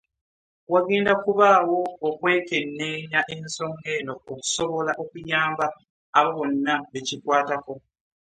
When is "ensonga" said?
3.35-3.87